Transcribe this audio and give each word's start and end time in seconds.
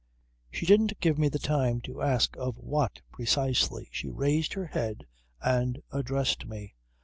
She 0.49 0.65
didn't 0.65 0.99
give 0.99 1.19
me 1.19 1.29
the 1.29 1.37
time 1.37 1.79
to 1.81 2.01
ask 2.01 2.35
of 2.35 2.57
what 2.57 3.01
precisely. 3.11 3.87
She 3.91 4.09
raised 4.09 4.53
her 4.53 4.65
head 4.65 5.05
and 5.39 5.79
addressed 5.91 6.47
me. 6.47 6.73